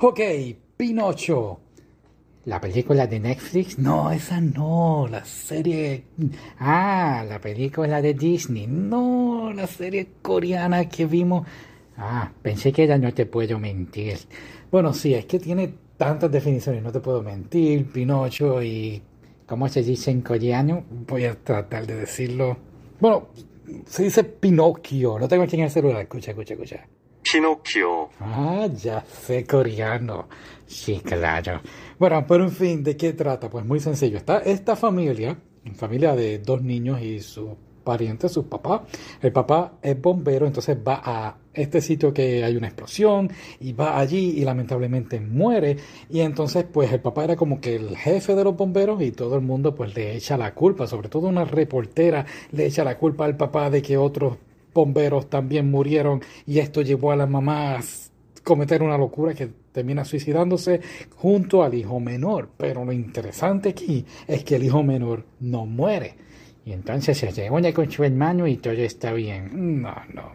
[0.00, 0.20] Ok,
[0.76, 1.58] Pinocho.
[2.44, 3.80] ¿La película de Netflix?
[3.80, 5.08] No, esa no.
[5.10, 6.04] La serie...
[6.60, 8.68] Ah, la película de Disney.
[8.68, 11.48] No, la serie coreana que vimos.
[11.96, 14.18] Ah, pensé que era No te puedo mentir.
[14.70, 16.80] Bueno, sí, es que tiene tantas definiciones.
[16.80, 19.02] No te puedo mentir, Pinocho y...
[19.46, 20.84] ¿Cómo se dice en coreano?
[21.08, 22.56] Voy a tratar de decirlo.
[23.00, 23.30] Bueno,
[23.86, 25.18] se dice Pinocchio.
[25.18, 26.02] No tengo aquí en el celular.
[26.02, 26.86] Escucha, escucha, escucha.
[27.30, 28.08] Pinocchio.
[28.20, 30.28] Ah, ya sé coreano.
[30.66, 31.60] Sí, claro.
[31.98, 33.50] Bueno, pero en fin, ¿de qué trata?
[33.50, 34.18] Pues muy sencillo.
[34.18, 35.36] Está esta familia,
[35.74, 38.84] familia de dos niños y su pariente, su papá.
[39.22, 43.98] El papá es bombero, entonces va a este sitio que hay una explosión y va
[43.98, 45.76] allí y lamentablemente muere.
[46.10, 49.36] Y entonces pues el papá era como que el jefe de los bomberos y todo
[49.36, 53.24] el mundo pues le echa la culpa, sobre todo una reportera le echa la culpa
[53.24, 54.36] al papá de que otros
[54.78, 57.80] bomberos también murieron y esto llevó a la mamá a
[58.44, 60.80] cometer una locura que termina suicidándose
[61.16, 62.50] junto al hijo menor.
[62.56, 66.14] Pero lo interesante aquí es que el hijo menor no muere.
[66.68, 69.80] Y entonces se reúne con su hermano y todo está bien.
[69.80, 70.32] No, no,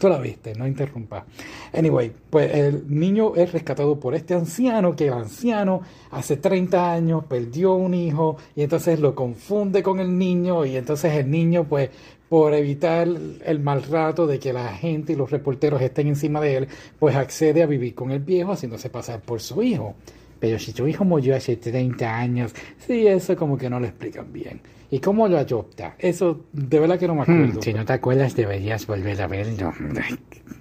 [0.00, 1.24] tú la viste, no interrumpa.
[1.72, 7.24] Anyway, pues el niño es rescatado por este anciano, que el anciano hace 30 años
[7.26, 11.90] perdió un hijo y entonces lo confunde con el niño y entonces el niño pues
[12.28, 16.56] por evitar el mal rato de que la gente y los reporteros estén encima de
[16.56, 19.94] él, pues accede a vivir con el viejo haciéndose pasar por su hijo.
[20.38, 24.32] Pero si tu hijo murió hace 30 años, sí, eso como que no lo explican
[24.32, 24.60] bien.
[24.90, 25.96] ¿Y cómo lo adopta?
[25.98, 27.60] Eso de verdad que no me acuerdo.
[27.62, 29.72] si no te acuerdas, deberías volver a verlo.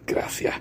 [0.08, 0.56] Gracias.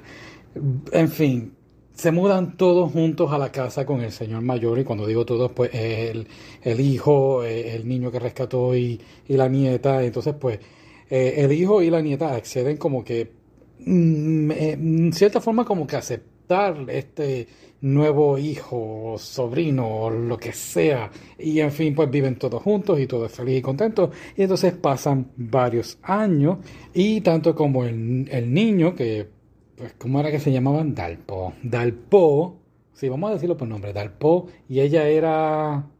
[0.92, 1.52] En fin,
[1.94, 5.52] se mudan todos juntos a la casa con el señor mayor y cuando digo todos
[5.52, 6.26] pues el,
[6.62, 10.58] el hijo, eh, el niño que rescató y, y la nieta, entonces pues
[11.08, 13.32] eh, el hijo y la nieta acceden como que,
[13.78, 15.96] mm, eh, en cierta forma como que
[16.44, 17.48] aceptar este
[17.80, 21.10] nuevo hijo o sobrino o lo que sea.
[21.38, 24.10] Y en fin pues viven todos juntos y todos felices y contentos.
[24.36, 26.58] Y entonces pasan varios años
[26.92, 29.28] y tanto como el, el niño que
[29.76, 31.54] pues cómo era que se llamaban Dalpo.
[31.62, 32.60] Dalpo
[32.92, 35.90] sí vamos a decirlo por nombre Dalpo y ella era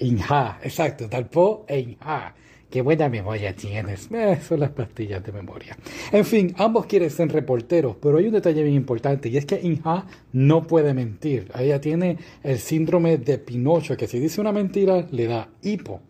[0.00, 2.34] Inha exacto Dalpo e Inha
[2.70, 4.10] Qué buena memoria tienes.
[4.12, 5.74] Eh, son las pastillas de memoria.
[6.12, 9.58] En fin, ambos quieren ser reporteros, pero hay un detalle bien importante y es que
[9.58, 11.50] Inha no puede mentir.
[11.58, 16.02] Ella tiene el síndrome de Pinocho, que si dice una mentira le da hipo.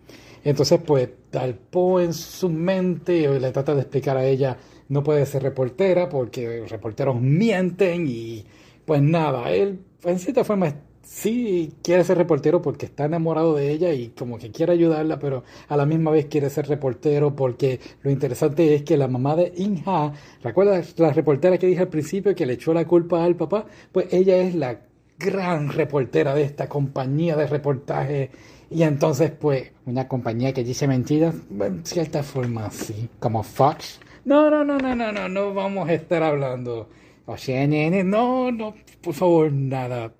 [0.42, 4.56] Entonces, pues, Talpo en su mente le trata de explicar a ella
[4.88, 8.44] no puede ser reportera porque los reporteros mienten y
[8.84, 10.74] pues nada, él en cierta forma
[11.08, 15.42] sí quiere ser reportero porque está enamorado de ella y como que quiere ayudarla, pero
[15.68, 19.52] a la misma vez quiere ser reportero porque lo interesante es que la mamá de
[19.56, 23.64] Inha, ¿recuerdas la reportera que dije al principio que le echó la culpa al papá?
[23.90, 24.80] Pues ella es la
[25.18, 28.30] gran reportera de esta compañía de reportaje
[28.70, 33.98] y entonces pues una compañía que dice mentiras, en cierta forma sí, como Fox.
[34.26, 36.90] No, no, no, no, no, no, no vamos a estar hablando.
[37.24, 40.12] O CNN, no, no, por favor, nada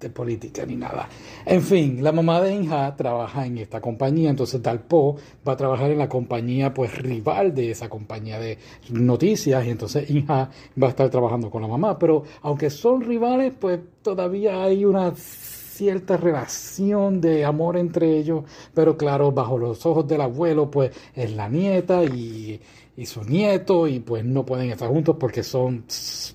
[0.00, 1.08] de política ni nada.
[1.46, 5.16] En fin, la mamá de Inha trabaja en esta compañía, entonces Dalpo
[5.46, 8.58] va a trabajar en la compañía pues rival de esa compañía de
[8.90, 10.50] noticias y entonces Inha
[10.80, 15.12] va a estar trabajando con la mamá, pero aunque son rivales pues todavía hay una
[15.74, 21.32] cierta relación de amor entre ellos, pero claro, bajo los ojos del abuelo pues es
[21.32, 22.60] la nieta y
[22.96, 25.84] y su nieto y pues no pueden estar juntos porque son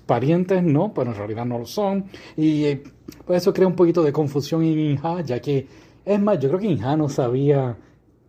[0.06, 0.92] parientes, ¿no?
[0.92, 2.04] Pero en realidad no lo son.
[2.36, 2.82] Y eh,
[3.24, 5.66] pues eso crea un poquito de confusión en Inha, ya que,
[6.04, 7.76] es más, yo creo que Inha no sabía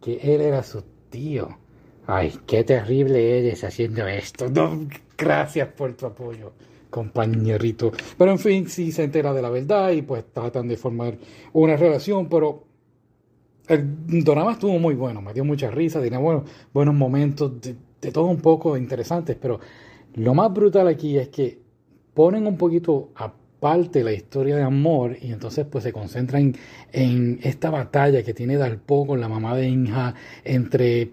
[0.02, 1.50] que él era su tío.
[2.08, 4.48] Ay, qué terrible eres haciendo esto.
[5.18, 6.54] Gracias por tu apoyo,
[6.90, 7.92] compañerito.
[8.18, 11.18] Pero en fin, sí se entera de la verdad y pues tratan de formar
[11.54, 12.64] una relación, pero
[13.68, 16.44] el drama estuvo muy bueno, me dio mucha risa, tenía buenos,
[16.74, 19.60] buenos momentos de, de todo un poco interesantes, pero
[20.16, 21.60] lo más brutal aquí es que
[22.14, 26.56] ponen un poquito aparte la historia de amor y entonces pues se concentran
[26.92, 31.12] en esta batalla que tiene Dalpo con la mamá de Inja entre,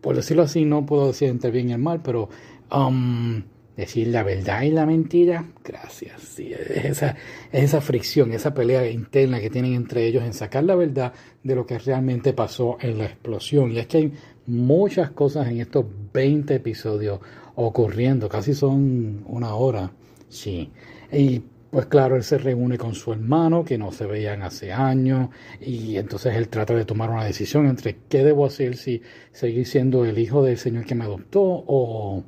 [0.00, 2.28] por decirlo así, no puedo decir entre bien y el mal, pero
[2.72, 3.42] um,
[3.76, 6.20] decir la verdad y la mentira, gracias.
[6.20, 7.16] Sí, esa,
[7.52, 11.12] esa fricción, esa pelea interna que tienen entre ellos en sacar la verdad
[11.42, 13.72] de lo que realmente pasó en la explosión.
[13.72, 14.12] Y es que hay
[14.46, 17.20] muchas cosas en estos 20 episodios
[17.56, 19.92] ocurriendo, casi son una hora,
[20.28, 20.70] sí.
[21.12, 25.30] Y pues claro, él se reúne con su hermano, que no se veían hace años,
[25.60, 30.04] y entonces él trata de tomar una decisión entre qué debo hacer, si seguir siendo
[30.04, 32.22] el hijo del Señor que me adoptó o,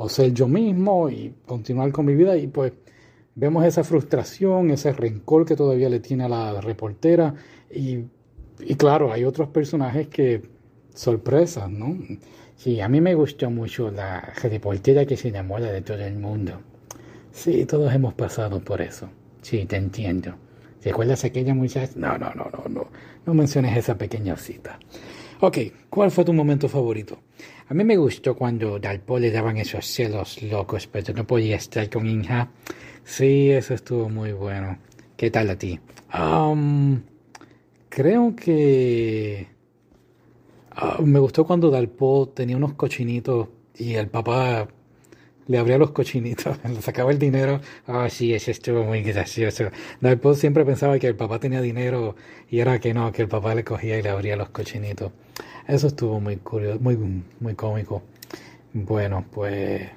[0.00, 2.36] o ser yo mismo y continuar con mi vida.
[2.36, 2.72] Y pues
[3.34, 7.34] vemos esa frustración, ese rencor que todavía le tiene a la reportera
[7.68, 8.04] y,
[8.60, 10.42] y claro, hay otros personajes que
[10.94, 11.98] sorpresan, ¿no?
[12.54, 16.60] Sí, a mí me gustó mucho la reportera que se enamora de todo el mundo.
[17.32, 19.08] Sí, todos hemos pasado por eso.
[19.42, 20.34] Sí, te entiendo.
[20.84, 21.92] ¿Recuerdas aquella muchacha?
[21.96, 22.86] No, no, no, no, no.
[23.26, 24.78] No menciones esa pequeña cita.
[25.40, 25.58] Ok,
[25.88, 27.20] ¿cuál fue tu momento favorito?
[27.68, 31.88] A mí me gustó cuando Dalpo le daban esos celos locos, pero no podía estar
[31.88, 32.50] con Inja.
[33.04, 34.78] Sí, eso estuvo muy bueno.
[35.16, 35.78] ¿Qué tal a ti?
[36.12, 37.02] Um,
[37.88, 39.46] creo que
[40.82, 43.46] uh, me gustó cuando Dalpo tenía unos cochinitos
[43.76, 44.66] y el papá
[45.46, 47.60] le abría los cochinitos, le sacaba el dinero.
[47.86, 49.70] Ah, sí, eso estuvo muy gracioso.
[50.00, 52.16] Dalpo siempre pensaba que el papá tenía dinero
[52.50, 55.12] y era que no, que el papá le cogía y le abría los cochinitos.
[55.66, 56.96] Eso estuvo muy curioso, muy,
[57.40, 58.02] muy cómico.
[58.72, 59.88] Bueno, pues.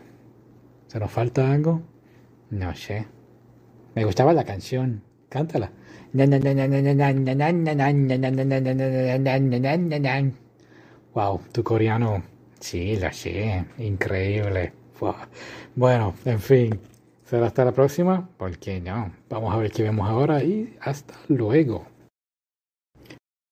[0.88, 1.82] ¿Se nos falta algo?
[2.50, 3.08] No sé.
[3.96, 5.02] Me gustaba la canción.
[5.30, 5.72] Cántala.
[11.14, 12.24] Wow, tu coreano.
[12.60, 13.66] Sí, la sé.
[13.78, 14.74] Increíble.
[15.76, 16.80] Bueno, en fin.
[17.24, 18.30] Será hasta la próxima.
[18.38, 19.12] ¿Por qué no?
[19.30, 21.91] Vamos a ver qué vemos ahora y hasta luego.